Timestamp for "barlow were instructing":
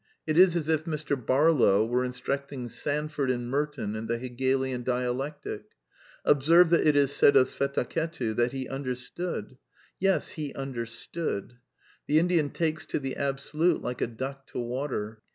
1.15-2.65